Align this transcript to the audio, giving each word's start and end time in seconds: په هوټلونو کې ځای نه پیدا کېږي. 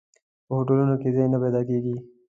په 0.45 0.51
هوټلونو 0.57 0.95
کې 1.01 1.09
ځای 1.15 1.27
نه 1.33 1.37
پیدا 1.43 1.61
کېږي. 1.69 1.95